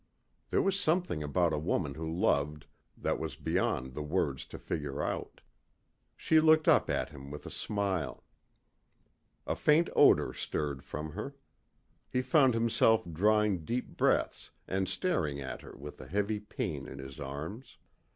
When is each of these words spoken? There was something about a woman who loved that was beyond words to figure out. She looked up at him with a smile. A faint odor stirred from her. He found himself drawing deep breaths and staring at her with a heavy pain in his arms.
There 0.49 0.63
was 0.63 0.79
something 0.79 1.21
about 1.21 1.53
a 1.53 1.59
woman 1.59 1.93
who 1.93 2.11
loved 2.11 2.65
that 2.97 3.19
was 3.19 3.35
beyond 3.35 3.93
words 3.95 4.45
to 4.47 4.57
figure 4.57 5.03
out. 5.03 5.41
She 6.17 6.39
looked 6.39 6.67
up 6.67 6.89
at 6.89 7.09
him 7.09 7.29
with 7.29 7.45
a 7.45 7.51
smile. 7.51 8.23
A 9.45 9.55
faint 9.55 9.91
odor 9.95 10.33
stirred 10.33 10.83
from 10.83 11.11
her. 11.11 11.35
He 12.09 12.23
found 12.23 12.55
himself 12.55 13.03
drawing 13.13 13.63
deep 13.63 13.95
breaths 13.95 14.49
and 14.67 14.89
staring 14.89 15.39
at 15.39 15.61
her 15.61 15.77
with 15.77 16.01
a 16.01 16.07
heavy 16.07 16.39
pain 16.39 16.87
in 16.87 16.97
his 16.97 17.19
arms. 17.19 17.77